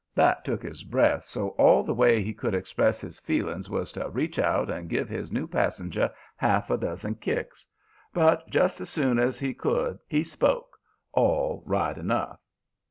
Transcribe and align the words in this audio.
That 0.15 0.43
took 0.43 0.63
his 0.63 0.83
breath 0.83 1.25
so 1.25 1.49
all 1.59 1.83
the 1.83 1.93
way 1.93 2.23
he 2.23 2.33
could 2.33 2.55
express 2.55 2.99
his 3.01 3.19
feelings 3.19 3.69
was 3.69 3.91
to 3.91 4.09
reach 4.09 4.39
out 4.39 4.67
and 4.67 4.89
give 4.89 5.07
his 5.07 5.31
new 5.31 5.45
passenger 5.45 6.09
half 6.37 6.71
a 6.71 6.77
dozen 6.79 7.13
kicks. 7.13 7.67
But 8.11 8.49
just 8.49 8.81
as 8.81 8.89
soon 8.89 9.19
as 9.19 9.37
he 9.37 9.53
could 9.53 9.99
he 10.07 10.23
spoke, 10.23 10.75
all 11.11 11.61
right 11.67 11.95
enough. 11.99 12.39